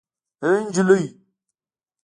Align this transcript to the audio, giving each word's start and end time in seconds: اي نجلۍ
اي 0.45 0.55
نجلۍ 0.65 1.05